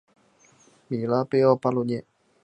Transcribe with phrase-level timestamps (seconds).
[0.87, 2.03] 米拉贝奥巴罗涅。